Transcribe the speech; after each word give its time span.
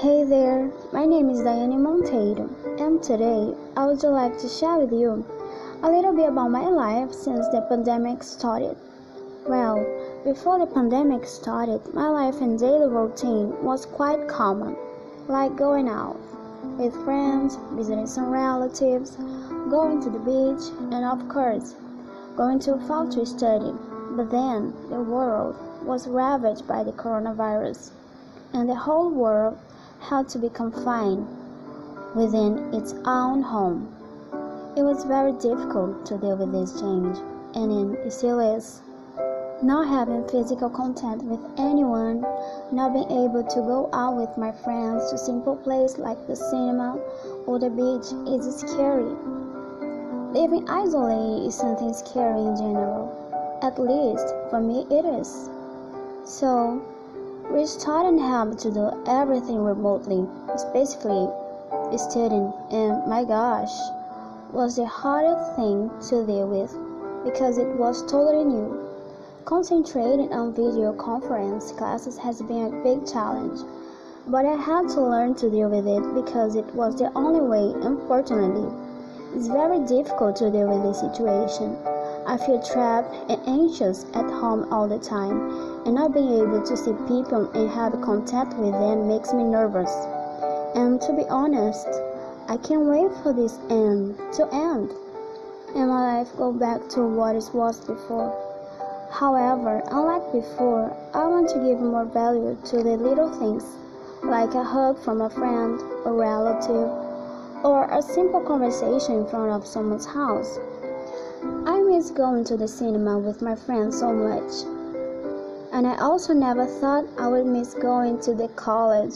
Hey 0.00 0.24
there, 0.24 0.70
my 0.92 1.06
name 1.06 1.30
is 1.30 1.40
Diane 1.40 1.72
Monteiro, 1.82 2.50
and 2.78 3.02
today 3.02 3.54
I 3.78 3.86
would 3.86 4.02
like 4.02 4.36
to 4.40 4.46
share 4.46 4.76
with 4.76 4.92
you 4.92 5.24
a 5.82 5.90
little 5.90 6.14
bit 6.14 6.28
about 6.28 6.50
my 6.50 6.68
life 6.68 7.14
since 7.14 7.48
the 7.48 7.62
pandemic 7.62 8.22
started. 8.22 8.76
Well, 9.48 9.82
before 10.22 10.58
the 10.58 10.66
pandemic 10.66 11.24
started, 11.24 11.80
my 11.94 12.10
life 12.10 12.42
and 12.42 12.58
daily 12.58 12.90
routine 12.90 13.56
was 13.64 13.86
quite 13.86 14.28
common, 14.28 14.76
like 15.28 15.56
going 15.56 15.88
out 15.88 16.20
with 16.76 16.92
friends, 17.06 17.56
visiting 17.72 18.06
some 18.06 18.28
relatives, 18.28 19.16
going 19.70 20.02
to 20.02 20.10
the 20.10 20.18
beach, 20.18 20.68
and 20.92 21.06
of 21.06 21.26
course, 21.30 21.74
going 22.36 22.58
to 22.58 22.74
a 22.74 23.10
to 23.12 23.24
study. 23.24 23.72
But 24.10 24.30
then 24.30 24.74
the 24.90 25.00
world 25.00 25.56
was 25.82 26.06
ravaged 26.06 26.68
by 26.68 26.84
the 26.84 26.92
coronavirus, 26.92 27.92
and 28.52 28.68
the 28.68 28.74
whole 28.74 29.08
world 29.08 29.58
had 30.08 30.28
to 30.28 30.38
be 30.38 30.48
confined 30.48 31.26
within 32.14 32.72
its 32.72 32.94
own 33.04 33.42
home. 33.42 33.92
It 34.76 34.82
was 34.82 35.04
very 35.04 35.32
difficult 35.32 36.06
to 36.06 36.18
deal 36.18 36.36
with 36.36 36.52
this 36.52 36.80
change, 36.80 37.18
and 37.54 37.96
it 37.96 38.12
still 38.12 38.38
is. 38.38 38.82
Not 39.62 39.88
having 39.88 40.28
physical 40.28 40.70
contact 40.70 41.22
with 41.22 41.40
anyone, 41.58 42.20
not 42.70 42.92
being 42.92 43.10
able 43.10 43.42
to 43.42 43.60
go 43.62 43.88
out 43.92 44.16
with 44.16 44.36
my 44.38 44.52
friends 44.52 45.10
to 45.10 45.18
simple 45.18 45.56
places 45.56 45.98
like 45.98 46.26
the 46.26 46.36
cinema 46.36 47.00
or 47.46 47.58
the 47.58 47.70
beach 47.70 48.12
is 48.28 48.44
scary. 48.60 49.10
Living 50.32 50.68
isolated 50.68 51.48
is 51.48 51.54
something 51.56 51.92
scary 51.94 52.40
in 52.40 52.54
general. 52.54 53.10
At 53.62 53.78
least 53.78 54.34
for 54.50 54.60
me 54.60 54.86
it 54.90 55.04
is. 55.04 55.48
So 56.24 56.82
we 57.50 57.64
started 57.66 58.18
having 58.20 58.56
to 58.56 58.70
do 58.70 59.04
everything 59.06 59.62
remotely, 59.62 60.26
especially 60.52 61.28
studying, 61.96 62.52
and 62.70 63.06
my 63.06 63.24
gosh, 63.24 63.72
was 64.52 64.76
the 64.76 64.86
hardest 64.86 65.56
thing 65.56 65.90
to 66.08 66.26
deal 66.26 66.46
with 66.46 66.74
because 67.24 67.58
it 67.58 67.68
was 67.76 68.02
totally 68.02 68.44
new. 68.44 68.82
Concentrating 69.44 70.32
on 70.32 70.52
video 70.54 70.92
conference 70.92 71.72
classes 71.72 72.18
has 72.18 72.42
been 72.42 72.66
a 72.66 72.82
big 72.82 73.06
challenge, 73.06 73.60
but 74.26 74.44
I 74.44 74.56
had 74.56 74.88
to 74.90 75.00
learn 75.00 75.34
to 75.36 75.48
deal 75.48 75.68
with 75.68 75.86
it 75.86 76.14
because 76.14 76.56
it 76.56 76.66
was 76.74 76.96
the 76.96 77.12
only 77.14 77.40
way, 77.40 77.72
unfortunately. 77.86 78.68
It's 79.34 79.46
very 79.46 79.78
difficult 79.86 80.36
to 80.36 80.50
deal 80.50 80.68
with 80.68 80.82
this 80.82 81.00
situation. 81.00 81.76
I 82.26 82.36
feel 82.36 82.62
trapped 82.62 83.14
and 83.30 83.40
anxious 83.46 84.04
at 84.14 84.24
home 84.24 84.72
all 84.72 84.88
the 84.88 84.98
time, 84.98 85.84
and 85.86 85.94
not 85.94 86.12
being 86.12 86.32
able 86.32 86.62
to 86.62 86.76
see 86.76 86.92
people 87.06 87.50
and 87.54 87.70
have 87.70 88.00
contact 88.02 88.54
with 88.54 88.72
them 88.72 89.08
makes 89.08 89.32
me 89.32 89.44
nervous. 89.44 89.92
And 90.74 91.00
to 91.02 91.12
be 91.12 91.24
honest, 91.28 91.88
I 92.48 92.56
can't 92.56 92.86
wait 92.86 93.12
for 93.22 93.32
this 93.32 93.58
end 93.70 94.16
to 94.34 94.48
end 94.52 94.90
and 95.76 95.90
my 95.90 96.18
life 96.18 96.34
go 96.36 96.52
back 96.52 96.88
to 96.88 97.02
what 97.02 97.36
it 97.36 97.50
was 97.52 97.80
before. 97.80 98.32
However, 99.10 99.82
unlike 99.90 100.32
before, 100.32 100.96
I 101.12 101.26
want 101.26 101.50
to 101.50 101.58
give 101.58 101.80
more 101.80 102.06
value 102.06 102.56
to 102.66 102.76
the 102.82 102.96
little 102.96 103.30
things, 103.38 103.64
like 104.22 104.54
a 104.54 104.64
hug 104.64 104.98
from 104.98 105.20
a 105.20 105.28
friend, 105.28 105.78
a 106.06 106.10
relative, 106.10 106.88
or 107.62 107.84
a 107.90 108.00
simple 108.00 108.40
conversation 108.40 109.16
in 109.16 109.26
front 109.26 109.52
of 109.52 109.66
someone's 109.66 110.06
house. 110.06 110.58
I 111.66 111.80
miss 111.80 112.10
going 112.10 112.44
to 112.44 112.56
the 112.56 112.68
cinema 112.68 113.18
with 113.18 113.42
my 113.42 113.56
friends 113.56 113.98
so 113.98 114.12
much. 114.12 114.52
And 115.72 115.86
I 115.86 115.96
also 115.98 116.32
never 116.32 116.66
thought 116.66 117.04
I 117.18 117.28
would 117.28 117.46
miss 117.46 117.74
going 117.74 118.20
to 118.20 118.34
the 118.34 118.48
college 118.48 119.14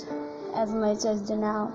as 0.55 0.71
much 0.73 1.05
as 1.05 1.21
do 1.23 1.37
now. 1.37 1.73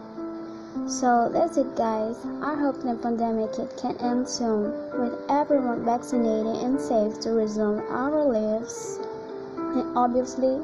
So 0.88 1.30
that's 1.32 1.58
it, 1.58 1.76
guys. 1.76 2.18
I 2.44 2.54
hope 2.56 2.82
the 2.82 3.00
pandemic 3.02 3.54
can 3.78 3.98
end 3.98 4.28
soon, 4.28 4.74
with 5.00 5.14
everyone 5.30 5.86
vaccinated 5.86 6.58
and 6.64 6.80
safe 6.80 7.20
to 7.22 7.32
resume 7.32 7.80
our 7.90 8.26
lives, 8.26 9.00
and 9.58 9.98
obviously, 9.98 10.60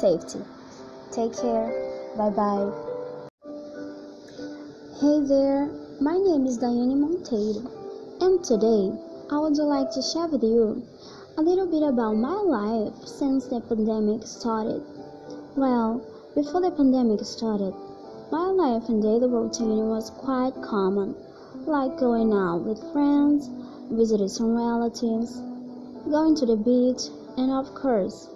safety. 0.00 0.40
Take 1.12 1.38
care. 1.38 1.70
Bye 2.16 2.30
bye. 2.30 2.70
Hey 5.00 5.20
there, 5.22 5.70
my 6.00 6.18
name 6.18 6.44
is 6.44 6.58
Diane 6.58 7.00
Monteiro, 7.00 7.70
and 8.20 8.44
today 8.44 8.90
I 9.30 9.38
would 9.38 9.58
like 9.58 9.90
to 9.90 10.00
share 10.00 10.26
with 10.26 10.42
you 10.42 10.82
a 11.36 11.42
little 11.42 11.66
bit 11.66 11.82
about 11.82 12.16
my 12.16 12.32
life 12.32 12.94
since 13.06 13.44
the 13.44 13.60
pandemic 13.60 14.26
started. 14.26 14.82
Well, 15.54 16.00
before 16.34 16.62
the 16.62 16.70
pandemic 16.70 17.22
started, 17.26 17.74
my 18.32 18.46
life 18.46 18.88
and 18.88 19.02
daily 19.02 19.28
routine 19.28 19.86
was 19.90 20.08
quite 20.08 20.54
common, 20.62 21.14
like 21.66 21.98
going 21.98 22.32
out 22.32 22.64
with 22.64 22.90
friends, 22.90 23.50
visiting 23.90 24.28
some 24.28 24.56
relatives, 24.56 25.42
going 26.10 26.34
to 26.36 26.46
the 26.46 26.56
beach, 26.56 27.12
and 27.36 27.52
of 27.52 27.74
course, 27.74 28.30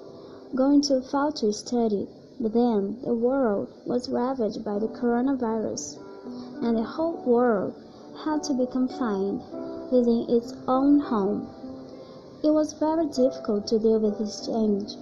going 0.54 0.82
to 0.82 1.00
fall 1.00 1.32
to 1.32 1.54
study. 1.54 2.06
But 2.38 2.52
then 2.52 2.98
the 3.02 3.14
world 3.14 3.68
was 3.86 4.10
ravaged 4.10 4.62
by 4.62 4.78
the 4.78 4.88
coronavirus, 4.88 5.96
and 6.62 6.76
the 6.76 6.82
whole 6.82 7.16
world 7.24 7.72
had 8.26 8.42
to 8.42 8.52
be 8.52 8.66
confined 8.66 9.40
within 9.92 10.24
its 10.28 10.54
own 10.66 10.98
home. 10.98 11.46
It 12.42 12.50
was 12.50 12.72
very 12.72 13.06
difficult 13.06 13.68
to 13.68 13.78
deal 13.78 14.00
with 14.00 14.18
this 14.18 14.46
change, 14.46 14.96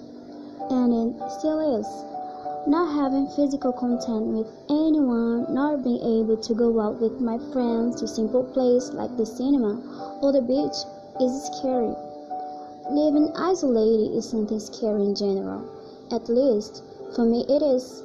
and 0.68 0.92
it 0.92 1.30
still 1.30 1.78
is. 1.78 1.86
Not 2.66 2.92
having 2.92 3.26
physical 3.28 3.72
contact 3.72 4.26
with 4.26 4.46
anyone, 4.68 5.46
not 5.54 5.82
being 5.82 6.02
able 6.02 6.36
to 6.36 6.54
go 6.54 6.78
out 6.78 7.00
with 7.00 7.18
my 7.20 7.38
friends 7.52 8.00
to 8.00 8.06
simple 8.06 8.44
places 8.44 8.92
like 8.92 9.16
the 9.16 9.24
cinema 9.24 9.80
or 10.20 10.32
the 10.32 10.42
beach 10.42 10.76
is 11.18 11.32
scary. 11.48 11.94
Living 12.90 13.32
isolated 13.36 14.12
is 14.14 14.28
something 14.28 14.60
scary 14.60 15.04
in 15.04 15.14
general. 15.14 15.64
At 16.10 16.28
least 16.28 16.82
for 17.14 17.24
me 17.24 17.46
it 17.48 17.62
is. 17.62 18.02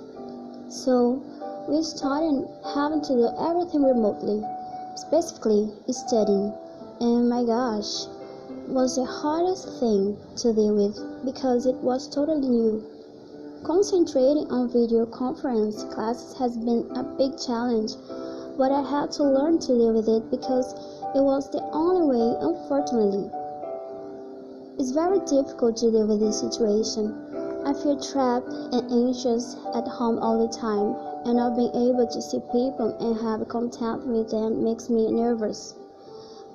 So 0.70 1.22
we 1.68 1.84
started 1.84 2.48
having 2.74 3.02
to 3.02 3.14
do 3.14 3.30
everything 3.38 3.84
remotely, 3.84 4.42
specifically 4.96 5.74
studying. 5.90 6.54
And 7.02 7.30
my 7.30 7.44
gosh, 7.44 8.08
was 8.68 8.96
the 8.96 9.06
hardest 9.06 9.80
thing 9.80 10.18
to 10.38 10.54
deal 10.54 10.76
with 10.76 10.98
because 11.26 11.66
it 11.66 11.76
was 11.76 12.08
totally 12.08 12.48
new. 12.48 12.84
Concentrating 13.64 14.50
on 14.50 14.70
video 14.70 15.06
conference 15.06 15.84
classes 15.86 16.38
has 16.38 16.56
been 16.58 16.90
a 16.96 17.04
big 17.04 17.38
challenge, 17.38 17.92
but 18.58 18.72
I 18.72 18.82
had 18.82 19.12
to 19.14 19.24
learn 19.24 19.60
to 19.60 19.68
deal 19.68 19.94
with 19.94 20.08
it 20.08 20.32
because 20.32 20.74
it 21.14 21.22
was 21.22 21.50
the 21.50 21.62
only 21.74 22.08
way, 22.08 22.38
unfortunately. 22.40 23.30
It's 24.80 24.92
very 24.92 25.20
difficult 25.20 25.78
to 25.78 25.92
deal 25.92 26.08
with 26.08 26.20
this 26.20 26.40
situation. 26.40 27.14
I 27.66 27.74
feel 27.74 28.00
trapped 28.00 28.48
and 28.48 28.92
anxious 28.92 29.58
at 29.74 29.88
home 29.88 30.20
all 30.20 30.40
the 30.40 30.54
time, 30.54 30.96
and 31.26 31.38
not 31.38 31.58
being 31.58 31.76
able 31.76 32.08
to 32.08 32.22
see 32.22 32.40
people 32.52 32.96
and 33.00 33.20
have 33.20 33.48
contact 33.50 34.04
with 34.04 34.30
them 34.30 34.64
makes 34.64 34.90
me 34.90 35.12
nervous. 35.12 35.76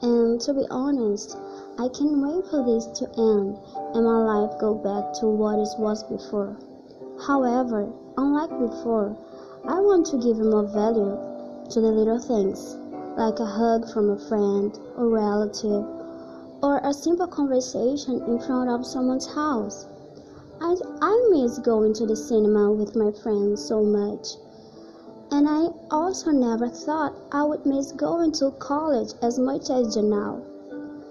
And 0.02 0.40
to 0.40 0.54
be 0.54 0.66
honest, 0.70 1.36
I 1.78 1.88
can't 1.88 2.20
wait 2.20 2.46
for 2.48 2.64
this 2.64 2.86
to 3.00 3.08
end 3.18 3.58
and 3.94 4.04
my 4.04 4.22
life 4.24 4.58
go 4.58 4.74
back 4.74 5.12
to 5.20 5.26
what 5.26 5.58
it 5.58 5.78
was 5.78 6.02
before. 6.04 6.56
However, 7.26 7.92
unlike 8.16 8.50
before, 8.50 9.16
I 9.68 9.78
want 9.80 10.06
to 10.06 10.16
give 10.16 10.38
more 10.38 10.64
value 10.64 11.18
to 11.70 11.80
the 11.80 11.92
little 11.92 12.18
things, 12.18 12.76
like 13.16 13.38
a 13.40 13.44
hug 13.44 13.92
from 13.92 14.10
a 14.10 14.18
friend 14.28 14.78
or 14.96 15.08
relative, 15.08 15.84
or 16.62 16.80
a 16.82 16.94
simple 16.94 17.26
conversation 17.26 18.22
in 18.22 18.40
front 18.40 18.70
of 18.70 18.86
someone's 18.86 19.26
house. 19.34 19.86
I, 20.62 20.76
I 21.00 21.28
miss 21.30 21.58
going 21.58 21.92
to 21.94 22.06
the 22.06 22.16
cinema 22.16 22.72
with 22.72 22.96
my 22.96 23.12
friends 23.22 23.64
so 23.64 23.82
much. 23.82 24.28
And 25.32 25.48
I 25.48 25.68
also 25.90 26.30
never 26.30 26.68
thought 26.68 27.14
I 27.30 27.44
would 27.44 27.64
miss 27.64 27.92
going 27.92 28.32
to 28.32 28.50
college 28.58 29.12
as 29.22 29.38
much 29.38 29.70
as 29.70 29.94
do 29.94 30.02
now. 30.02 30.42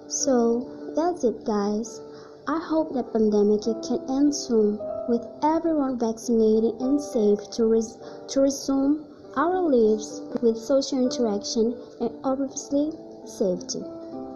So 0.07 0.67
that's 0.95 1.23
it, 1.23 1.45
guys. 1.45 2.01
I 2.47 2.59
hope 2.59 2.93
the 2.93 3.03
pandemic 3.03 3.61
can 3.63 3.99
end 4.09 4.35
soon 4.35 4.79
with 5.07 5.25
everyone 5.43 5.97
vaccinated 5.97 6.81
and 6.81 6.99
safe 6.99 7.39
to, 7.51 7.65
res- 7.65 7.97
to 8.29 8.41
resume 8.41 9.05
our 9.35 9.61
lives 9.61 10.21
with 10.41 10.57
social 10.57 10.99
interaction 10.99 11.75
and 12.01 12.11
obviously 12.23 12.91
safety. 13.25 13.83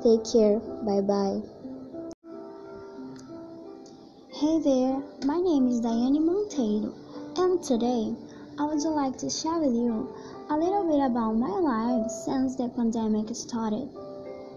Take 0.03 0.24
care. 0.31 0.59
Bye 0.86 1.01
bye. 1.01 1.41
Hey 4.31 4.59
there, 4.59 5.01
my 5.25 5.39
name 5.39 5.68
is 5.68 5.79
Diane 5.79 6.19
Monteiro, 6.19 6.94
and 7.38 7.63
today 7.63 8.13
I 8.55 8.65
would 8.65 8.83
like 8.83 9.17
to 9.17 9.31
share 9.31 9.57
with 9.57 9.73
you 9.73 10.13
a 10.51 10.55
little 10.55 10.83
bit 10.83 11.03
about 11.03 11.33
my 11.33 11.50
life 11.50 12.11
since 12.11 12.55
the 12.55 12.69
pandemic 12.69 13.35
started. 13.35 13.89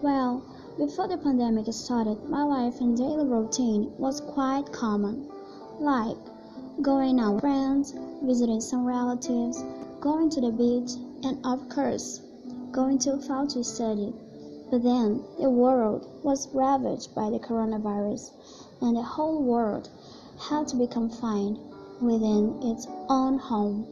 Well, 0.03 0.43
before 0.77 1.07
the 1.07 1.17
pandemic 1.17 1.65
started, 1.73 2.29
my 2.29 2.43
life 2.43 2.79
and 2.79 2.95
daily 2.95 3.25
routine 3.25 3.91
was 3.97 4.21
quite 4.21 4.71
common 4.71 5.27
like 5.79 6.17
going 6.79 7.19
out 7.19 7.33
with 7.33 7.41
friends, 7.41 7.95
visiting 8.21 8.61
some 8.61 8.85
relatives, 8.85 9.63
going 9.99 10.29
to 10.29 10.41
the 10.41 10.51
beach, 10.51 10.91
and 11.23 11.43
of 11.43 11.67
course, 11.67 12.21
going 12.71 12.99
to 12.99 13.17
fall 13.17 13.47
to 13.47 13.63
study. 13.63 14.13
But 14.69 14.83
then 14.83 15.23
the 15.39 15.49
world 15.49 16.07
was 16.21 16.47
ravaged 16.53 17.15
by 17.15 17.31
the 17.31 17.39
coronavirus, 17.39 18.31
and 18.79 18.95
the 18.95 19.01
whole 19.01 19.41
world 19.41 19.89
had 20.37 20.67
to 20.67 20.75
be 20.75 20.85
confined 20.85 21.57
within 22.01 22.57
its 22.63 22.87
own 23.09 23.39
home. 23.39 23.85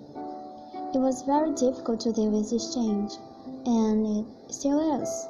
It 0.93 0.99
was 0.99 1.23
very 1.23 1.51
difficult 1.53 1.99
to 2.01 2.13
deal 2.13 2.29
with 2.29 2.49
this 2.49 2.73
change, 2.73 3.11
and 3.65 4.05
it 4.05 4.53
still 4.53 5.01
is. 5.01 5.27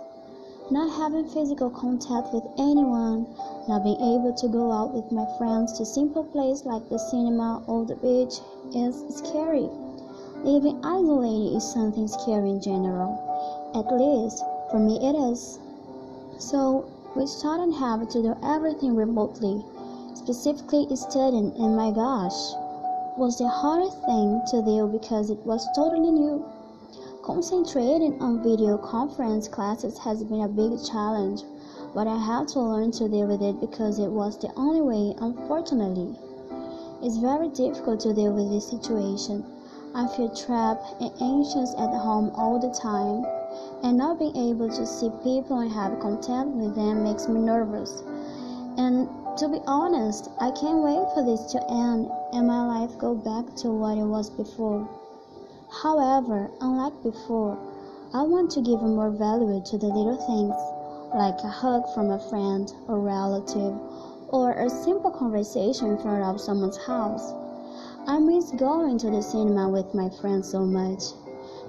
Not 0.71 0.91
having 0.91 1.27
physical 1.29 1.69
contact 1.69 2.33
with 2.33 2.43
anyone, 2.57 3.27
not 3.67 3.83
being 3.83 4.01
able 4.01 4.33
to 4.33 4.47
go 4.47 4.71
out 4.71 4.93
with 4.93 5.11
my 5.11 5.25
friends 5.37 5.77
to 5.77 5.85
simple 5.85 6.23
places 6.23 6.65
like 6.65 6.89
the 6.89 6.97
cinema 6.97 7.63
or 7.67 7.85
the 7.85 7.95
beach 7.95 8.41
is 8.75 8.95
scary. 9.15 9.69
Living 10.43 10.83
isolated 10.83 11.57
is 11.57 11.63
something 11.63 12.07
scary 12.07 12.49
in 12.49 12.61
general. 12.61 13.13
At 13.73 13.93
least 13.93 14.43
for 14.71 14.79
me 14.79 14.97
it 14.97 15.15
is. 15.15 15.59
So 16.39 16.85
we 17.15 17.25
started 17.25 17.73
having 17.73 18.07
to 18.09 18.21
do 18.21 18.35
everything 18.43 18.95
remotely, 18.95 19.63
specifically 20.15 20.95
studying 20.95 21.53
and 21.57 21.75
my 21.75 21.91
gosh, 21.91 22.53
was 23.17 23.37
the 23.37 23.47
hardest 23.47 23.97
thing 24.03 24.41
to 24.51 24.61
do 24.61 24.87
because 24.91 25.29
it 25.29 25.39
was 25.45 25.65
totally 25.73 26.11
new. 26.11 26.45
Concentrating 27.23 28.21
on 28.21 28.43
video 28.43 28.77
conference 28.77 29.47
classes 29.47 29.97
has 29.97 30.23
been 30.23 30.41
a 30.41 30.47
big 30.47 30.83
challenge, 30.83 31.43
but 31.93 32.07
I 32.07 32.17
had 32.17 32.49
to 32.49 32.59
learn 32.59 32.91
to 32.91 33.07
deal 33.07 33.27
with 33.27 33.41
it 33.41 33.61
because 33.61 33.99
it 33.99 34.11
was 34.11 34.37
the 34.37 34.51
only 34.57 34.81
way, 34.81 35.15
unfortunately. 35.21 36.13
It's 37.01 37.17
very 37.17 37.47
difficult 37.49 38.01
to 38.01 38.13
deal 38.13 38.33
with 38.33 38.49
this 38.49 38.67
situation. 38.67 39.45
I 39.95 40.07
feel 40.07 40.29
trapped 40.35 41.01
and 41.01 41.11
anxious 41.21 41.73
at 41.79 41.95
home 41.95 42.31
all 42.35 42.59
the 42.59 42.75
time, 42.75 43.23
and 43.81 43.97
not 43.97 44.19
being 44.19 44.35
able 44.35 44.67
to 44.67 44.85
see 44.85 45.09
people 45.23 45.59
and 45.59 45.71
have 45.71 45.99
contact 46.01 46.49
with 46.49 46.75
them 46.75 47.05
makes 47.05 47.29
me 47.29 47.39
nervous. 47.39 48.03
And 48.77 49.07
to 49.37 49.49
be 49.49 49.59
honest, 49.67 50.29
I 50.39 50.49
can't 50.51 50.81
wait 50.81 51.03
for 51.13 51.21
this 51.21 51.51
to 51.51 51.59
end 51.69 52.09
and 52.31 52.47
my 52.47 52.65
life 52.65 52.97
go 52.97 53.13
back 53.13 53.53
to 53.57 53.69
what 53.69 53.97
it 53.97 54.05
was 54.05 54.29
before. 54.29 54.87
However, 55.83 56.49
unlike 56.61 57.03
before, 57.03 57.57
I 58.13 58.21
want 58.21 58.49
to 58.51 58.61
give 58.61 58.81
more 58.81 59.11
value 59.11 59.61
to 59.65 59.77
the 59.77 59.87
little 59.87 60.15
things, 60.15 60.55
like 61.13 61.37
a 61.43 61.49
hug 61.49 61.83
from 61.93 62.11
a 62.11 62.29
friend 62.29 62.71
or 62.87 63.01
relative, 63.01 63.75
or 64.29 64.53
a 64.53 64.69
simple 64.69 65.11
conversation 65.11 65.91
in 65.91 65.97
front 65.97 66.23
of 66.23 66.39
someone's 66.39 66.77
house. 66.77 67.33
I 68.07 68.19
miss 68.19 68.51
going 68.51 68.97
to 68.99 69.09
the 69.09 69.21
cinema 69.21 69.67
with 69.67 69.93
my 69.93 70.09
friends 70.21 70.49
so 70.49 70.65
much, 70.65 71.03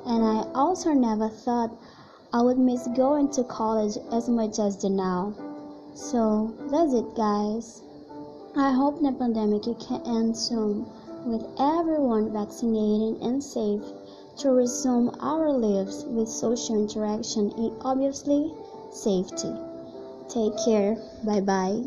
and 0.06 0.22
I 0.22 0.46
also 0.54 0.92
never 0.92 1.28
thought 1.28 1.76
I 2.32 2.42
would 2.42 2.58
miss 2.58 2.86
going 2.94 3.30
to 3.32 3.42
college 3.42 3.96
as 4.12 4.28
much 4.28 4.60
as 4.60 4.84
now. 4.84 5.45
So 5.96 6.52
that's 6.70 6.93
it, 6.93 7.16
guys. 7.16 7.82
I 8.54 8.70
hope 8.70 9.00
the 9.00 9.12
pandemic 9.12 9.62
can 9.81 10.02
end 10.04 10.37
soon 10.37 10.84
with 11.25 11.43
everyone 11.58 12.34
vaccinated 12.34 13.22
and 13.22 13.43
safe 13.43 13.81
to 14.37 14.50
resume 14.50 15.16
our 15.20 15.50
lives 15.50 16.04
with 16.04 16.28
social 16.28 16.76
interaction 16.76 17.50
and 17.56 17.72
obviously 17.81 18.52
safety. 18.93 19.50
Take 20.28 20.52
care. 20.66 20.96
Bye 21.25 21.40
bye. 21.40 21.84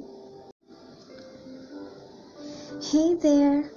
Hey 2.82 3.14
there, 3.14 3.70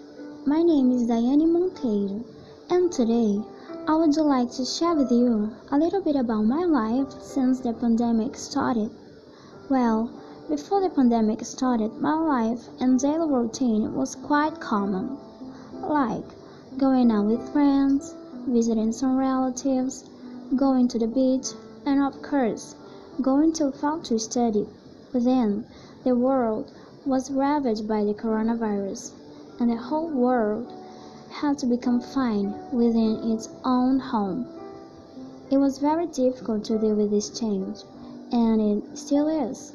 my 0.47 0.63
name 0.63 0.93
is 0.93 1.07
Diane 1.07 1.45
Monteiro, 1.53 2.25
and 2.71 2.91
today 2.91 3.39
I 3.87 3.97
would 3.97 4.17
like 4.17 4.51
to 4.53 4.65
share 4.65 4.95
with 4.95 5.11
you 5.13 5.53
a 5.71 5.77
little 5.77 6.01
bit 6.01 6.17
about 6.17 6.45
my 6.45 6.65
life 6.65 7.13
since 7.21 7.61
the 7.61 7.75
pandemic 7.75 8.35
started. 8.35 8.91
Well, 9.69 10.11
before 10.49 10.81
the 10.81 10.91
pandemic 10.91 11.45
started, 11.45 12.01
my 12.01 12.15
life 12.15 12.69
and 12.81 12.99
daily 12.99 13.31
routine 13.31 13.95
was 13.95 14.15
quite 14.15 14.61
common 14.61 15.19
like 15.83 16.25
going 16.79 17.11
out 17.11 17.27
with 17.27 17.53
friends, 17.53 18.15
visiting 18.47 18.93
some 18.93 19.17
relatives, 19.17 20.09
going 20.57 20.89
to 20.89 20.99
the 20.99 21.07
beach, 21.07 21.49
and 21.85 22.03
of 22.03 22.23
course, 22.23 22.75
going 23.21 23.53
to 23.53 23.71
fall 23.73 24.01
to 24.01 24.19
study. 24.19 24.67
But 25.13 25.25
then, 25.25 25.67
the 26.05 26.15
world 26.15 26.73
was 27.05 27.31
ravaged 27.31 27.87
by 27.87 28.05
the 28.05 28.15
coronavirus, 28.15 29.13
and 29.61 29.71
the 29.71 29.77
whole 29.77 30.09
world 30.09 30.73
had 31.31 31.59
to 31.59 31.67
be 31.67 31.77
confined 31.77 32.55
within 32.73 33.33
its 33.33 33.49
own 33.65 33.99
home. 33.99 34.47
It 35.51 35.59
was 35.59 35.79
very 35.79 36.07
difficult 36.07 36.65
to 36.65 36.79
deal 36.79 36.95
with 36.95 37.11
this 37.11 37.29
change, 37.29 37.79
and 38.31 38.61
it 38.61 38.97
still 38.97 39.29
is. 39.29 39.73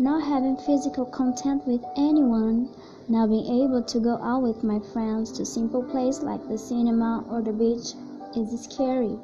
Not 0.00 0.22
having 0.22 0.56
physical 0.56 1.06
contact 1.06 1.66
with 1.66 1.84
anyone 1.96 2.68
not 3.08 3.30
being 3.30 3.64
able 3.64 3.82
to 3.82 3.98
go 3.98 4.16
out 4.22 4.42
with 4.42 4.62
my 4.62 4.78
friends 4.78 5.32
to 5.32 5.44
simple 5.44 5.82
places 5.82 6.22
like 6.22 6.46
the 6.48 6.56
cinema 6.56 7.24
or 7.28 7.42
the 7.42 7.52
beach 7.52 7.94
is 8.36 8.60
scary. 8.60 9.18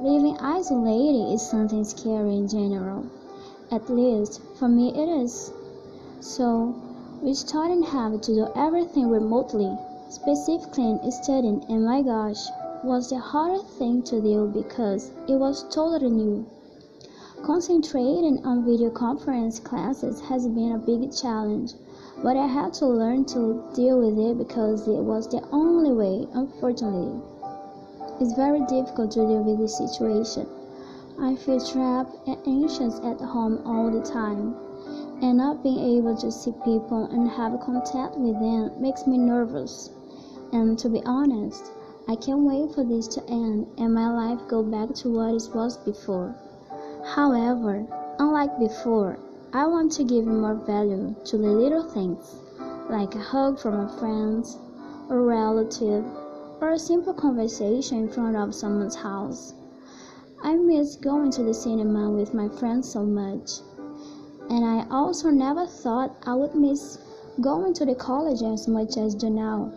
Living 0.00 0.36
isolated 0.38 1.32
is 1.32 1.40
something 1.40 1.82
scary 1.84 2.36
in 2.36 2.46
general. 2.46 3.06
At 3.70 3.88
least 3.88 4.42
for 4.58 4.68
me 4.68 4.90
it 4.90 5.08
is. 5.08 5.50
So 6.20 6.74
we 7.22 7.32
started 7.32 7.82
having 7.82 8.20
to 8.20 8.34
do 8.34 8.48
everything 8.54 9.08
remotely, 9.08 9.74
specifically 10.10 10.90
in 10.90 11.10
studying 11.10 11.64
and 11.70 11.86
my 11.86 12.02
gosh, 12.02 12.48
was 12.84 13.08
the 13.08 13.18
hardest 13.18 13.66
thing 13.78 14.02
to 14.02 14.20
do 14.20 14.46
because 14.52 15.10
it 15.26 15.36
was 15.36 15.62
totally 15.74 16.10
new. 16.10 16.44
Concentrating 17.42 18.44
on 18.46 18.64
video 18.64 18.88
conference 18.90 19.58
classes 19.58 20.20
has 20.20 20.46
been 20.46 20.72
a 20.72 20.78
big 20.78 21.12
challenge 21.12 21.72
but 22.22 22.36
I 22.36 22.46
had 22.46 22.72
to 22.74 22.86
learn 22.86 23.24
to 23.34 23.64
deal 23.74 23.98
with 23.98 24.16
it 24.16 24.38
because 24.38 24.86
it 24.86 25.02
was 25.02 25.26
the 25.28 25.42
only 25.50 25.90
way, 25.90 26.28
unfortunately. 26.34 27.20
It's 28.20 28.34
very 28.34 28.60
difficult 28.66 29.10
to 29.12 29.26
deal 29.26 29.42
with 29.42 29.58
this 29.58 29.76
situation. 29.76 30.46
I 31.20 31.34
feel 31.34 31.58
trapped 31.58 32.28
and 32.28 32.38
anxious 32.46 33.00
at 33.00 33.20
home 33.20 33.60
all 33.66 33.90
the 33.90 34.02
time, 34.08 34.54
and 35.20 35.38
not 35.38 35.64
being 35.64 35.98
able 35.98 36.16
to 36.18 36.30
see 36.30 36.52
people 36.64 37.06
and 37.10 37.28
have 37.28 37.58
contact 37.60 38.16
with 38.16 38.38
them 38.38 38.70
makes 38.80 39.04
me 39.06 39.18
nervous. 39.18 39.90
And 40.52 40.78
to 40.78 40.88
be 40.88 41.02
honest, 41.04 41.72
I 42.06 42.14
can't 42.14 42.42
wait 42.42 42.72
for 42.72 42.84
this 42.84 43.08
to 43.08 43.24
end 43.28 43.66
and 43.78 43.92
my 43.92 44.12
life 44.12 44.46
go 44.46 44.62
back 44.62 44.94
to 44.96 45.08
what 45.08 45.34
it 45.34 45.54
was 45.54 45.76
before. 45.78 46.36
However, 47.04 47.84
unlike 48.20 48.60
before, 48.60 49.18
I 49.52 49.66
want 49.66 49.90
to 49.92 50.04
give 50.04 50.24
more 50.24 50.54
value 50.54 51.14
to 51.24 51.36
the 51.36 51.50
little 51.50 51.82
things, 51.82 52.36
like 52.88 53.14
a 53.16 53.18
hug 53.18 53.58
from 53.58 53.80
a 53.80 53.98
friend, 53.98 54.46
a 55.10 55.18
relative, 55.18 56.04
or 56.60 56.70
a 56.70 56.78
simple 56.78 57.12
conversation 57.12 57.98
in 57.98 58.08
front 58.08 58.36
of 58.36 58.54
someone's 58.54 58.94
house. 58.94 59.52
I 60.44 60.54
miss 60.54 60.94
going 60.94 61.32
to 61.32 61.42
the 61.42 61.52
cinema 61.52 62.08
with 62.08 62.34
my 62.34 62.48
friends 62.48 62.88
so 62.88 63.04
much, 63.04 63.60
and 64.48 64.64
I 64.64 64.86
also 64.88 65.30
never 65.30 65.66
thought 65.66 66.16
I 66.24 66.34
would 66.34 66.54
miss 66.54 66.98
going 67.40 67.74
to 67.74 67.84
the 67.84 67.96
college 67.96 68.42
as 68.42 68.68
much 68.68 68.96
as 68.96 69.16
do 69.16 69.28
now. 69.28 69.72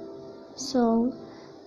So 0.56 1.12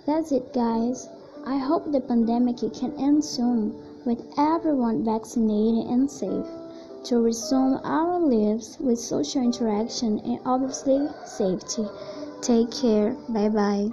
that's 0.07 0.31
it, 0.31 0.55
guys. 0.55 1.09
I 1.45 1.59
hope 1.59 1.91
the 1.91 2.01
pandemic 2.01 2.59
can 2.73 2.93
end 2.97 3.25
soon 3.25 3.88
with 4.05 4.23
everyone 4.39 5.05
vaccinated 5.05 5.91
and 5.91 6.11
safe 6.11 6.47
to 7.05 7.21
resume 7.21 7.81
our 7.85 8.19
lives 8.19 8.77
with 8.81 8.99
social 8.99 9.43
interaction 9.43 10.19
and 10.21 10.41
obviously 10.45 11.09
safety. 11.25 11.87
Take 12.43 12.71
care. 12.71 13.17
Bye 13.29 13.49
bye. 13.49 13.89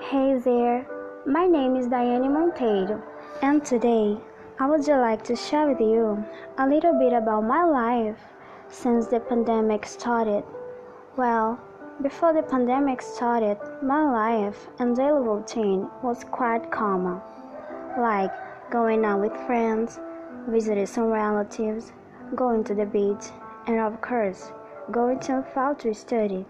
Hey 0.00 0.38
there, 0.44 0.86
my 1.26 1.46
name 1.46 1.76
is 1.76 1.86
Diane 1.86 2.32
Monteiro, 2.32 3.02
and 3.40 3.64
today 3.64 4.18
I 4.58 4.68
would 4.68 4.86
like 4.86 5.24
to 5.24 5.36
share 5.36 5.68
with 5.68 5.80
you 5.80 6.24
a 6.58 6.68
little 6.68 6.98
bit 6.98 7.12
about 7.12 7.44
my 7.44 7.64
life 7.64 8.18
since 8.68 9.06
the 9.06 9.20
pandemic 9.20 9.86
started. 9.86 10.44
Well, 11.16 11.58
before 12.00 12.32
the 12.32 12.42
pandemic 12.42 13.02
started, 13.02 13.58
my 13.82 14.02
life 14.10 14.68
and 14.78 14.96
daily 14.96 15.20
routine 15.20 15.88
was 16.02 16.24
quite 16.24 16.70
common, 16.70 17.20
like 17.98 18.32
going 18.70 19.04
out 19.04 19.20
with 19.20 19.46
friends, 19.46 20.00
visiting 20.48 20.86
some 20.86 21.10
relatives, 21.10 21.92
going 22.34 22.64
to 22.64 22.74
the 22.74 22.86
beach, 22.86 23.26
and 23.66 23.78
of 23.78 24.00
course, 24.00 24.50
going 24.90 25.20
to 25.20 25.44
fall 25.54 25.74
to 25.76 25.92
study. 25.92 26.46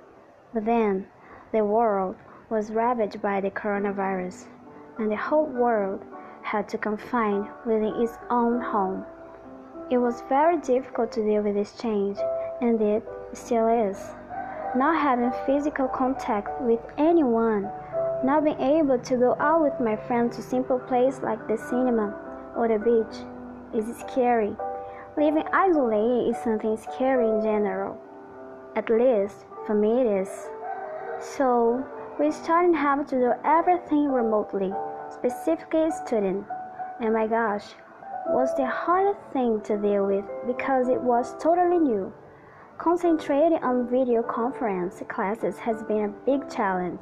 But 0.54 0.64
then, 0.64 1.06
the 1.52 1.64
world 1.64 2.16
was 2.48 2.70
ravaged 2.70 3.20
by 3.20 3.40
the 3.40 3.50
coronavirus, 3.50 4.46
and 4.98 5.10
the 5.10 5.16
whole 5.16 5.46
world 5.46 6.04
had 6.42 6.68
to 6.68 6.78
confine 6.78 7.48
within 7.66 7.94
its 8.00 8.16
own 8.30 8.60
home. 8.60 9.04
It 9.90 9.98
was 9.98 10.22
very 10.28 10.58
difficult 10.58 11.12
to 11.12 11.24
deal 11.24 11.42
with 11.42 11.54
this 11.54 11.76
change, 11.76 12.16
and 12.60 12.80
it 12.80 13.02
still 13.32 13.68
is. 13.68 13.98
Not 14.74 15.00
having 15.00 15.32
physical 15.44 15.86
contact 15.88 16.48
with 16.62 16.80
anyone, 16.96 17.70
not 18.24 18.44
being 18.44 18.60
able 18.60 18.98
to 18.98 19.16
go 19.16 19.36
out 19.38 19.62
with 19.62 19.78
my 19.80 19.96
friends 19.96 20.36
to 20.36 20.42
simple 20.42 20.78
places 20.78 21.20
like 21.22 21.46
the 21.46 21.56
cinema 21.56 22.14
or 22.56 22.68
the 22.68 22.78
beach 22.78 23.24
is 23.74 23.96
scary. 23.98 24.56
Living 25.16 25.44
isolated 25.52 26.30
is 26.30 26.42
something 26.42 26.76
scary 26.76 27.28
in 27.28 27.42
general. 27.42 27.98
At 28.74 28.88
least 28.88 29.44
for 29.66 29.74
me 29.74 30.00
it 30.00 30.06
is. 30.22 30.30
So 31.20 31.84
we 32.18 32.30
started 32.30 32.74
having 32.74 33.06
to 33.06 33.16
do 33.16 33.32
everything 33.44 34.10
remotely, 34.10 34.72
specifically 35.10 35.90
studying. 35.90 36.46
And 37.00 37.12
my 37.12 37.26
gosh, 37.26 37.74
was 38.28 38.54
the 38.56 38.66
hardest 38.66 39.20
thing 39.32 39.60
to 39.62 39.76
deal 39.76 40.06
with 40.06 40.24
because 40.46 40.88
it 40.88 41.00
was 41.00 41.34
totally 41.42 41.78
new. 41.78 42.12
Concentrating 42.82 43.62
on 43.62 43.86
video 43.86 44.24
conference 44.24 45.04
classes 45.08 45.56
has 45.56 45.84
been 45.84 46.06
a 46.06 46.26
big 46.26 46.50
challenge, 46.50 47.00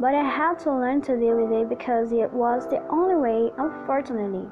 but 0.00 0.12
I 0.12 0.28
had 0.28 0.58
to 0.64 0.72
learn 0.72 1.02
to 1.02 1.16
deal 1.16 1.36
with 1.36 1.52
it 1.52 1.68
because 1.68 2.10
it 2.10 2.32
was 2.32 2.66
the 2.66 2.82
only 2.88 3.14
way, 3.14 3.52
unfortunately. 3.56 4.50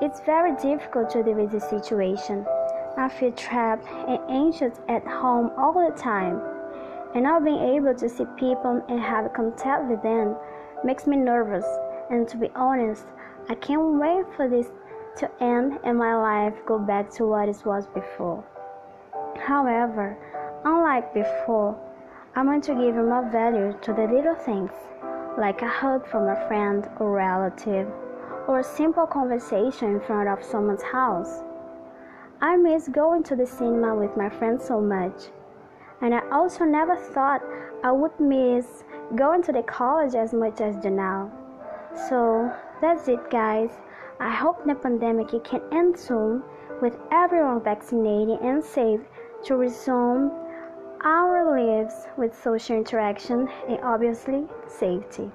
It's 0.00 0.20
very 0.20 0.54
difficult 0.62 1.10
to 1.10 1.24
deal 1.24 1.34
with 1.34 1.50
the 1.50 1.58
situation. 1.58 2.46
I 2.96 3.08
feel 3.08 3.32
trapped 3.32 3.88
and 4.06 4.20
anxious 4.30 4.78
at 4.88 5.04
home 5.04 5.50
all 5.58 5.72
the 5.72 5.92
time, 6.00 6.40
and 7.16 7.24
not 7.24 7.44
being 7.44 7.58
able 7.58 7.96
to 7.96 8.08
see 8.08 8.26
people 8.36 8.80
and 8.88 9.00
have 9.00 9.32
contact 9.32 9.90
with 9.90 10.04
them 10.04 10.36
makes 10.84 11.04
me 11.08 11.16
nervous. 11.16 11.66
And 12.10 12.28
to 12.28 12.36
be 12.36 12.48
honest, 12.54 13.06
I 13.48 13.56
can't 13.56 13.98
wait 13.98 14.24
for 14.36 14.48
this 14.48 14.68
to 15.16 15.28
end 15.42 15.80
and 15.82 15.98
my 15.98 16.14
life 16.14 16.54
go 16.64 16.78
back 16.78 17.10
to 17.14 17.26
what 17.26 17.48
it 17.48 17.60
was 17.66 17.88
before. 17.88 18.44
However, 19.46 20.16
unlike 20.64 21.14
before, 21.14 21.76
I 22.34 22.42
want 22.42 22.64
to 22.64 22.74
give 22.74 22.94
more 22.94 23.28
value 23.30 23.76
to 23.82 23.92
the 23.92 24.06
little 24.06 24.34
things, 24.34 24.70
like 25.38 25.62
a 25.62 25.68
hug 25.68 26.06
from 26.06 26.28
a 26.28 26.46
friend 26.46 26.88
or 27.00 27.12
relative, 27.12 27.88
or 28.46 28.60
a 28.60 28.64
simple 28.64 29.06
conversation 29.06 29.94
in 29.94 30.00
front 30.00 30.28
of 30.28 30.44
someone's 30.44 30.82
house. 30.82 31.42
I 32.40 32.56
miss 32.56 32.88
going 32.88 33.22
to 33.24 33.36
the 33.36 33.46
cinema 33.46 33.94
with 33.94 34.16
my 34.16 34.28
friends 34.28 34.64
so 34.64 34.80
much, 34.80 35.28
and 36.00 36.14
I 36.14 36.22
also 36.30 36.64
never 36.64 36.96
thought 36.96 37.42
I 37.82 37.92
would 37.92 38.18
miss 38.20 38.84
going 39.16 39.42
to 39.44 39.52
the 39.52 39.62
college 39.62 40.14
as 40.14 40.32
much 40.32 40.60
as 40.60 40.76
do 40.76 40.90
now. 40.90 41.30
So 42.08 42.52
that's 42.80 43.08
it, 43.08 43.30
guys. 43.30 43.70
I 44.20 44.30
hope 44.30 44.64
the 44.64 44.74
pandemic 44.74 45.28
can 45.44 45.62
end 45.72 45.98
soon 45.98 46.42
with 46.80 46.96
everyone 47.10 47.62
vaccinated 47.62 48.40
and 48.40 48.62
safe 48.62 49.00
to 49.44 49.56
resume 49.56 50.30
our 51.04 51.56
lives 51.56 51.94
with 52.16 52.34
social 52.42 52.76
interaction 52.76 53.48
and 53.68 53.78
obviously 53.82 54.44
safety. 54.66 55.30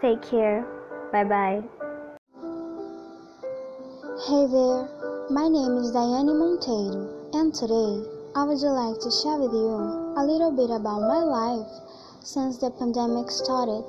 Take 0.00 0.22
care. 0.22 0.66
Bye 1.12 1.24
bye. 1.24 1.62
Hey 4.28 4.46
there, 4.46 4.84
my 5.30 5.48
name 5.48 5.78
is 5.78 5.92
Diane 5.92 6.28
Monteiro, 6.28 7.34
and 7.34 7.54
today 7.54 8.04
I 8.36 8.44
would 8.44 8.60
like 8.60 9.00
to 9.00 9.10
share 9.10 9.38
with 9.38 9.52
you 9.52 10.12
a 10.16 10.22
little 10.22 10.52
bit 10.52 10.70
about 10.70 11.00
my 11.00 11.24
life 11.24 11.66
since 12.22 12.58
the 12.58 12.70
pandemic 12.70 13.30
started. 13.30 13.82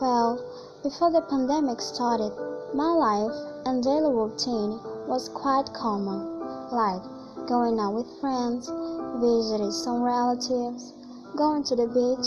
Well, 0.00 0.38
before 0.82 1.10
the 1.10 1.22
pandemic 1.22 1.80
started, 1.80 2.32
my 2.72 2.92
life 2.92 3.36
and 3.66 3.82
daily 3.82 4.14
routine 4.14 4.78
was 5.06 5.28
quite 5.28 5.66
common, 5.74 6.40
like 6.70 7.02
going 7.46 7.78
out 7.78 7.94
with 7.94 8.20
friends, 8.20 8.70
visiting 9.20 9.70
some 9.70 10.02
relatives, 10.02 10.92
going 11.36 11.62
to 11.64 11.76
the 11.76 11.86
beach, 11.86 12.26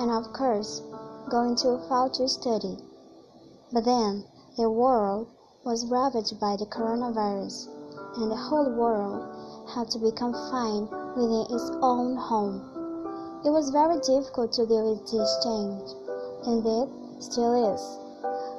and 0.00 0.10
of 0.10 0.32
course, 0.32 0.82
going 1.30 1.56
to 1.56 1.68
a 1.70 1.88
fall 1.88 2.08
to 2.10 2.28
study. 2.28 2.78
But 3.72 3.84
then, 3.84 4.24
the 4.56 4.70
world 4.70 5.28
was 5.64 5.86
ravaged 5.86 6.40
by 6.40 6.56
the 6.56 6.66
coronavirus, 6.66 7.68
and 8.16 8.30
the 8.30 8.36
whole 8.36 8.70
world 8.70 9.26
had 9.74 9.90
to 9.90 9.98
be 9.98 10.10
confined 10.12 10.88
within 11.16 11.46
its 11.50 11.70
own 11.82 12.16
home. 12.16 12.62
It 13.44 13.50
was 13.50 13.70
very 13.70 14.00
difficult 14.00 14.52
to 14.52 14.66
deal 14.66 14.90
with 14.90 15.10
this 15.10 15.30
change, 15.44 15.90
and 16.46 16.64
it 16.64 17.22
still 17.22 17.74
is 17.74 17.98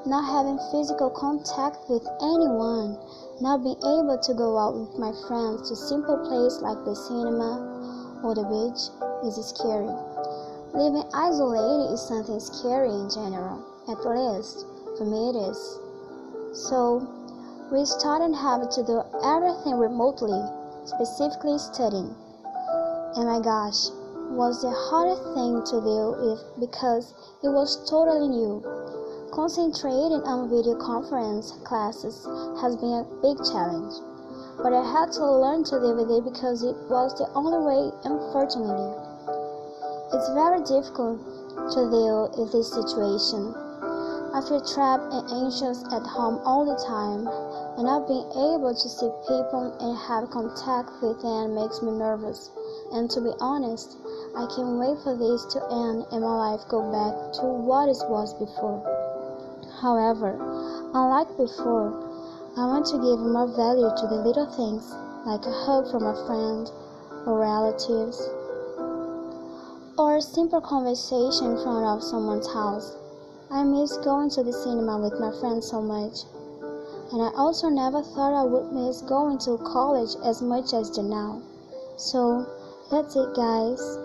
not 0.05 0.23
having 0.23 0.57
physical 0.71 1.09
contact 1.09 1.77
with 1.89 2.07
anyone, 2.21 2.97
not 3.41 3.63
being 3.63 3.79
able 3.79 4.19
to 4.21 4.33
go 4.33 4.57
out 4.57 4.75
with 4.75 4.99
my 4.99 5.11
friends 5.27 5.69
to 5.69 5.75
simple 5.75 6.17
places 6.27 6.61
like 6.61 6.77
the 6.83 6.95
cinema 6.95 8.19
or 8.23 8.35
the 8.35 8.43
beach 8.43 8.91
is 9.23 9.39
scary. 9.39 9.91
Living 10.75 11.07
isolated 11.13 11.93
is 11.93 12.01
something 12.03 12.39
scary 12.39 12.91
in 12.91 13.09
general, 13.09 13.63
at 13.87 13.99
least 14.03 14.65
for 14.97 15.05
me 15.05 15.31
it 15.31 15.37
is. 15.49 15.59
So, 16.53 17.07
we 17.71 17.85
started 17.85 18.35
having 18.35 18.69
to 18.69 18.83
do 18.83 19.01
everything 19.23 19.79
remotely, 19.79 20.41
specifically 20.85 21.57
studying. 21.57 22.13
And 23.15 23.25
my 23.25 23.39
gosh, 23.39 23.89
was 24.29 24.61
the 24.61 24.69
hardest 24.69 25.23
thing 25.33 25.63
to 25.73 25.81
deal 25.81 26.13
with 26.21 26.41
because 26.59 27.13
it 27.43 27.49
was 27.49 27.89
totally 27.89 28.27
new. 28.27 28.61
Concentrating 29.31 30.25
on 30.25 30.49
video 30.49 30.73
conference 30.73 31.51
classes 31.63 32.25
has 32.61 32.75
been 32.75 33.05
a 33.05 33.07
big 33.21 33.37
challenge, 33.45 33.93
but 34.57 34.73
I 34.73 34.81
had 34.81 35.11
to 35.13 35.23
learn 35.23 35.63
to 35.65 35.79
deal 35.79 35.93
with 36.01 36.09
it 36.09 36.25
because 36.25 36.63
it 36.63 36.75
was 36.89 37.13
the 37.13 37.29
only 37.37 37.61
way, 37.61 37.93
unfortunately. 38.09 38.89
It's 40.17 40.33
very 40.33 40.65
difficult 40.65 41.21
to 41.53 41.81
deal 41.93 42.33
with 42.41 42.51
this 42.51 42.73
situation. 42.73 43.53
I 44.33 44.41
feel 44.41 44.65
trapped 44.65 45.13
and 45.13 45.45
anxious 45.45 45.85
at 45.93 46.09
home 46.09 46.41
all 46.43 46.65
the 46.65 46.81
time, 46.81 47.29
and 47.77 47.85
not 47.85 48.09
being 48.09 48.25
able 48.33 48.73
to 48.73 48.89
see 48.89 49.13
people 49.29 49.77
and 49.77 49.93
have 50.09 50.33
contact 50.33 50.89
with 51.05 51.21
them 51.21 51.53
makes 51.53 51.83
me 51.85 51.93
nervous. 51.93 52.49
And 52.91 53.09
to 53.11 53.21
be 53.21 53.33
honest, 53.39 53.95
I 54.35 54.49
can't 54.49 54.81
wait 54.81 54.97
for 55.05 55.13
this 55.13 55.45
to 55.53 55.61
end 55.69 56.09
and 56.11 56.25
my 56.25 56.53
life 56.53 56.65
go 56.67 56.81
back 56.89 57.13
to 57.39 57.45
what 57.45 57.89
it 57.89 58.01
was 58.09 58.33
before. 58.33 58.98
However, 59.81 60.35
unlike 60.93 61.37
before, 61.37 61.93
I 62.57 62.65
want 62.65 62.85
to 62.87 62.97
give 62.97 63.19
more 63.19 63.47
value 63.47 63.89
to 63.89 64.07
the 64.07 64.21
little 64.25 64.45
things, 64.45 64.93
like 65.25 65.45
a 65.45 65.51
hug 65.51 65.89
from 65.89 66.03
a 66.03 66.25
friend 66.27 66.69
or 67.25 67.39
relatives, 67.39 68.19
or 69.97 70.17
a 70.17 70.21
simple 70.21 70.59
conversation 70.59 71.51
in 71.51 71.63
front 71.63 71.85
of 71.85 72.03
someone's 72.03 72.51
house. 72.51 72.97
I 73.49 73.63
miss 73.63 73.95
going 73.97 74.29
to 74.31 74.43
the 74.43 74.51
cinema 74.51 74.99
with 74.99 75.17
my 75.17 75.31
friends 75.39 75.67
so 75.67 75.81
much, 75.81 76.25
and 77.13 77.21
I 77.21 77.31
also 77.37 77.69
never 77.69 78.01
thought 78.01 78.33
I 78.33 78.43
would 78.43 78.73
miss 78.73 79.01
going 79.01 79.37
to 79.39 79.57
college 79.59 80.15
as 80.25 80.41
much 80.41 80.73
as 80.73 80.89
do 80.89 81.03
now. 81.03 81.41
So 81.95 82.45
that's 82.91 83.15
it, 83.15 83.33
guys. 83.33 83.97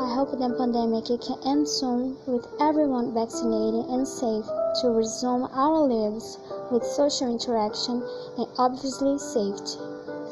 I 0.00 0.14
hope 0.14 0.30
the 0.30 0.54
pandemic 0.56 1.04
can 1.04 1.38
end 1.44 1.68
soon 1.68 2.16
with 2.26 2.46
everyone 2.60 3.12
vaccinated 3.12 3.84
and 3.90 4.08
safe 4.08 4.46
to 4.80 4.88
resume 4.90 5.48
our 5.52 5.86
lives 5.86 6.38
with 6.70 6.84
social 6.84 7.30
interaction 7.30 8.02
and 8.36 8.46
obviously 8.58 9.18
safety. 9.18 9.78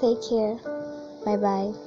Take 0.00 0.22
care. 0.28 0.56
Bye 1.24 1.36
bye. 1.36 1.85